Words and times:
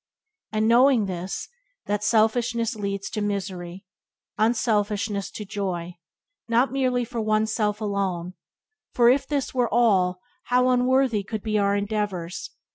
And 0.51 0.67
knowing 0.67 1.05
this— 1.05 1.47
that 1.85 2.03
selfishness 2.03 2.75
leads 2.75 3.07
to 3.11 3.21
misery, 3.21 3.85
unselfishness 4.39 5.29
to 5.29 5.45
joy, 5.45 5.97
not 6.47 6.71
merely 6.71 7.05
for 7.05 7.21
one's 7.21 7.53
self 7.53 7.79
alone, 7.79 8.33
for 8.95 9.09
if 9.11 9.27
this 9.27 9.53
were 9.53 9.71
all, 9.71 10.19
how 10.45 10.69
unworthy 10.69 11.21
could 11.23 11.43
be 11.43 11.59
our 11.59 11.75
endeavours! 11.75 12.49